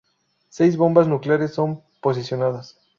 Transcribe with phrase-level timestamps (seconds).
[0.49, 2.75] Seis bombas nucleares son posicionadas.